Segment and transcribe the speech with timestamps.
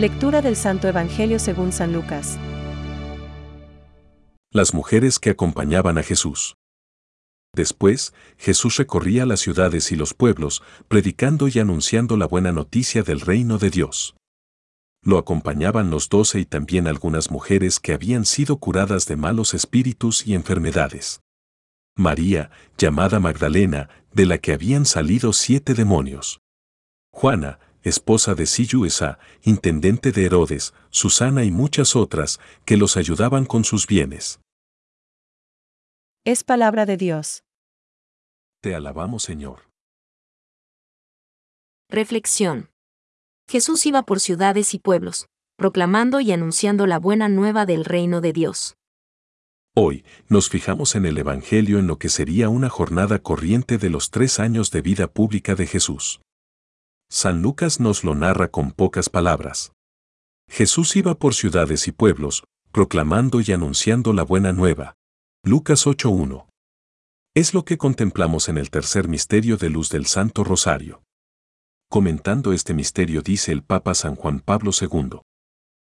[0.00, 2.38] Lectura del Santo Evangelio según San Lucas.
[4.50, 6.56] Las mujeres que acompañaban a Jesús.
[7.54, 13.20] Después, Jesús recorría las ciudades y los pueblos, predicando y anunciando la buena noticia del
[13.20, 14.16] reino de Dios.
[15.02, 20.26] Lo acompañaban los doce y también algunas mujeres que habían sido curadas de malos espíritus
[20.26, 21.20] y enfermedades.
[21.94, 26.40] María, llamada Magdalena, de la que habían salido siete demonios.
[27.12, 33.64] Juana, esposa de Silluesa, intendente de Herodes, Susana y muchas otras, que los ayudaban con
[33.64, 34.40] sus bienes.
[36.24, 37.44] Es palabra de Dios.
[38.60, 39.70] Te alabamos, Señor.
[41.88, 42.70] Reflexión.
[43.48, 48.32] Jesús iba por ciudades y pueblos, proclamando y anunciando la buena nueva del reino de
[48.32, 48.76] Dios.
[49.74, 54.10] Hoy, nos fijamos en el Evangelio en lo que sería una jornada corriente de los
[54.10, 56.20] tres años de vida pública de Jesús.
[57.12, 59.72] San Lucas nos lo narra con pocas palabras.
[60.48, 64.94] Jesús iba por ciudades y pueblos, proclamando y anunciando la buena nueva.
[65.42, 66.46] Lucas 8.1.
[67.34, 71.02] Es lo que contemplamos en el tercer misterio de luz del Santo Rosario.
[71.90, 75.18] Comentando este misterio dice el Papa San Juan Pablo II.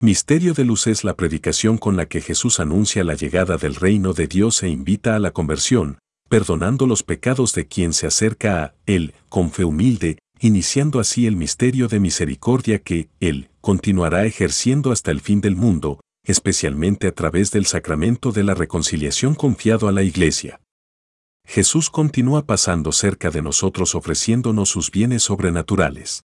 [0.00, 4.14] Misterio de luz es la predicación con la que Jesús anuncia la llegada del reino
[4.14, 8.74] de Dios e invita a la conversión, perdonando los pecados de quien se acerca a
[8.86, 15.10] Él con fe humilde, iniciando así el misterio de misericordia que Él continuará ejerciendo hasta
[15.10, 20.02] el fin del mundo, especialmente a través del sacramento de la reconciliación confiado a la
[20.02, 20.60] Iglesia.
[21.46, 26.24] Jesús continúa pasando cerca de nosotros ofreciéndonos sus bienes sobrenaturales.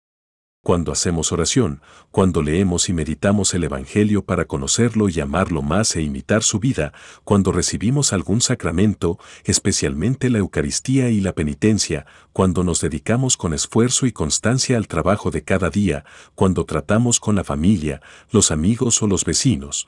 [0.64, 1.82] Cuando hacemos oración,
[2.12, 6.94] cuando leemos y meditamos el Evangelio para conocerlo y amarlo más e imitar su vida,
[7.24, 14.06] cuando recibimos algún sacramento, especialmente la Eucaristía y la penitencia, cuando nos dedicamos con esfuerzo
[14.06, 16.06] y constancia al trabajo de cada día,
[16.36, 19.88] cuando tratamos con la familia, los amigos o los vecinos,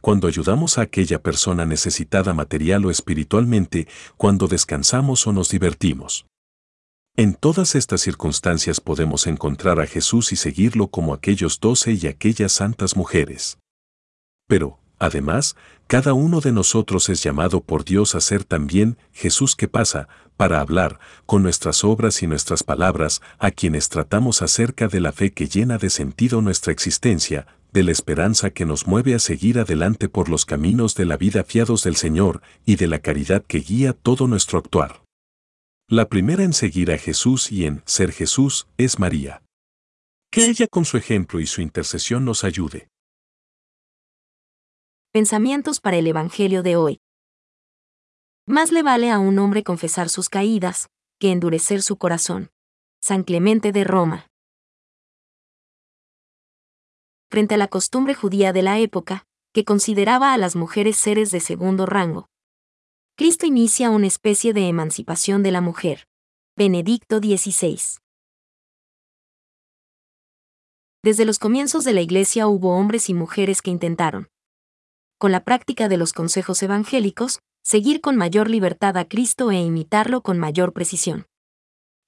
[0.00, 6.24] cuando ayudamos a aquella persona necesitada material o espiritualmente, cuando descansamos o nos divertimos.
[7.18, 12.52] En todas estas circunstancias podemos encontrar a Jesús y seguirlo como aquellos doce y aquellas
[12.52, 13.56] santas mujeres.
[14.46, 15.56] Pero, además,
[15.86, 20.60] cada uno de nosotros es llamado por Dios a ser también Jesús que pasa, para
[20.60, 25.48] hablar, con nuestras obras y nuestras palabras, a quienes tratamos acerca de la fe que
[25.48, 30.28] llena de sentido nuestra existencia, de la esperanza que nos mueve a seguir adelante por
[30.28, 34.26] los caminos de la vida fiados del Señor y de la caridad que guía todo
[34.26, 35.05] nuestro actuar.
[35.88, 39.44] La primera en seguir a Jesús y en ser Jesús es María.
[40.32, 42.88] Que ella con su ejemplo y su intercesión nos ayude.
[45.12, 46.98] Pensamientos para el Evangelio de hoy.
[48.48, 50.88] Más le vale a un hombre confesar sus caídas,
[51.20, 52.50] que endurecer su corazón.
[53.00, 54.26] San Clemente de Roma.
[57.30, 61.38] Frente a la costumbre judía de la época, que consideraba a las mujeres seres de
[61.38, 62.28] segundo rango,
[63.18, 66.06] Cristo inicia una especie de emancipación de la mujer.
[66.54, 67.78] Benedicto XVI.
[71.02, 74.28] Desde los comienzos de la Iglesia hubo hombres y mujeres que intentaron,
[75.16, 80.20] con la práctica de los consejos evangélicos, seguir con mayor libertad a Cristo e imitarlo
[80.20, 81.24] con mayor precisión.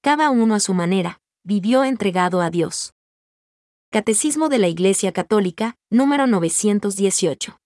[0.02, 2.92] Cada uno a su manera, vivió entregado a Dios.
[3.90, 7.58] Catecismo de la Iglesia Católica, número 918.